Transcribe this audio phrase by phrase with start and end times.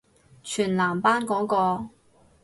[0.43, 1.89] 全男班嗰個？